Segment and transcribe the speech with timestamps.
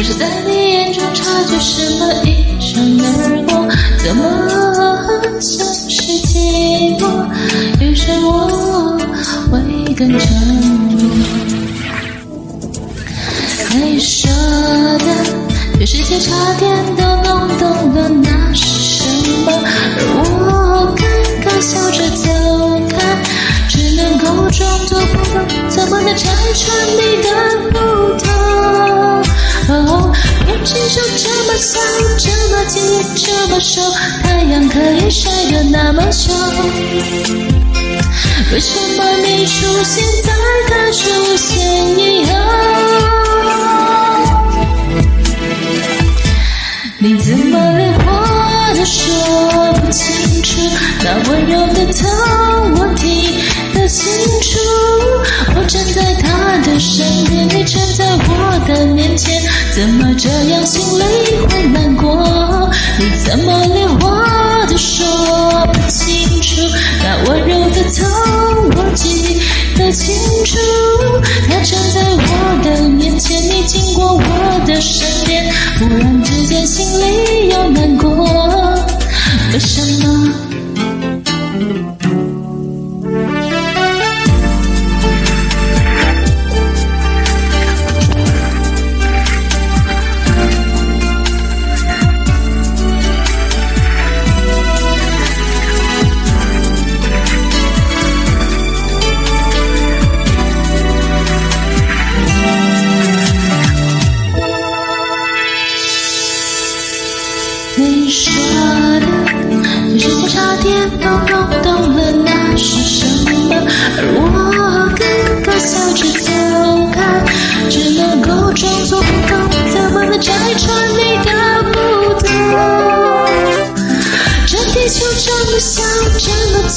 [0.00, 3.04] 可是，在你眼中察觉什么一闪而
[3.44, 3.68] 过，
[4.02, 4.22] 怎么
[5.38, 7.04] 像是寂寞？
[7.82, 8.98] 于是我
[9.52, 9.60] 会
[9.92, 10.26] 更沉
[10.88, 11.04] 默。
[13.74, 14.32] 你说
[15.00, 15.04] 的，
[15.76, 19.04] 全世界差点都弄懂了，那是什
[19.44, 19.52] 么？
[19.52, 21.04] 而我尴
[21.44, 22.24] 尬笑着走
[22.88, 22.96] 开。
[23.68, 27.28] 只能够装作不懂，怎么能拆穿你的
[31.60, 31.78] 这么小，
[32.18, 32.82] 这么近，
[33.16, 33.82] 这么熟，
[34.22, 36.32] 太阳可以晒得那么久。
[38.50, 40.32] 为什么你出现在
[40.70, 41.58] 他出现
[41.98, 42.32] 以后？
[46.98, 50.62] 你怎么连话都说不清楚？
[51.04, 52.08] 那温柔的头，
[52.76, 53.04] 我听
[53.74, 53.86] 得。
[53.90, 54.06] 清
[54.40, 54.58] 楚，
[55.56, 59.42] 我站在他的身边，你站在我的面前，
[59.74, 61.19] 怎么这样心里
[69.92, 70.89] 清楚。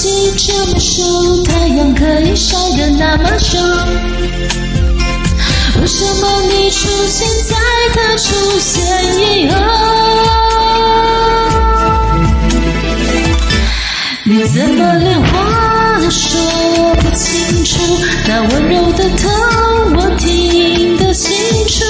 [0.04, 1.02] 季这么瘦，
[1.46, 3.58] 太阳可以晒得那么瘦。
[5.80, 7.56] 为什么你出现在
[7.94, 8.84] 他出现
[9.16, 9.56] 以后？
[14.26, 15.28] 你怎么连话
[16.02, 16.38] 都说
[16.96, 17.80] 不清楚？
[18.28, 19.32] 那温柔的痛
[19.96, 21.32] 我听得清
[21.70, 21.86] 楚。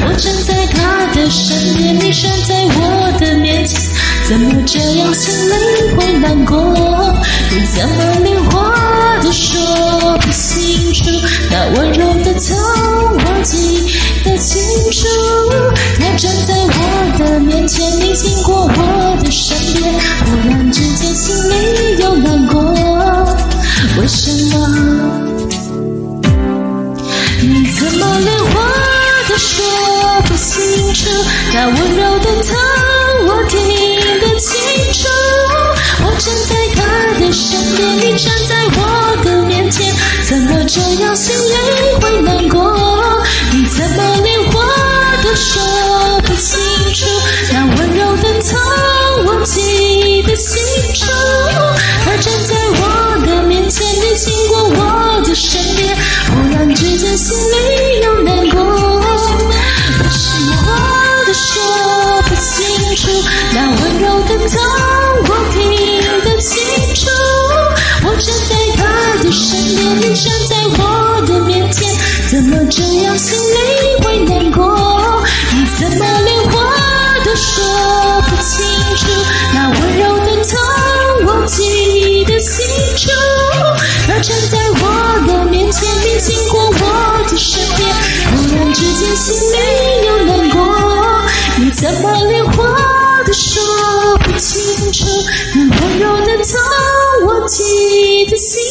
[0.00, 0.78] 我站在他
[1.14, 3.78] 的身边，你站在我的面前，
[4.28, 5.52] 怎么这样心里
[5.94, 6.97] 会难过？
[31.54, 32.56] 那温柔的疼，
[33.26, 33.58] 我听
[34.20, 34.28] 得。
[34.38, 34.54] 清
[34.92, 35.08] 楚，
[36.04, 36.80] 我站在他
[37.18, 38.80] 的身边，你站在我
[39.24, 39.92] 的面前，
[40.28, 41.87] 怎么这样心里
[63.98, 64.56] 柔的头，
[65.24, 65.58] 我听
[66.24, 66.54] 得清
[66.94, 67.10] 楚。
[68.04, 68.82] 我站在他
[69.22, 70.82] 的身边，你站在我
[71.26, 71.88] 的面前，
[72.30, 73.56] 怎么这样心里
[74.04, 74.62] 会难过？
[75.52, 76.54] 你怎么连话
[77.24, 77.54] 都说
[78.28, 78.54] 不清
[78.96, 79.00] 楚？
[79.52, 80.56] 那温柔的头，
[81.26, 82.54] 我记得清
[82.96, 83.10] 楚。
[84.06, 84.82] 他站在我
[85.26, 86.72] 的面前，你经过我
[87.28, 87.80] 的身边，
[88.30, 89.56] 忽然之间心里